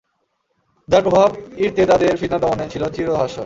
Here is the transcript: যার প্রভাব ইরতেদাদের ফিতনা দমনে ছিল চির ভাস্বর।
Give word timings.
যার 0.87 1.03
প্রভাব 1.03 1.29
ইরতেদাদের 1.57 2.13
ফিতনা 2.17 2.39
দমনে 2.43 2.65
ছিল 2.73 2.83
চির 2.95 3.07
ভাস্বর। 3.11 3.39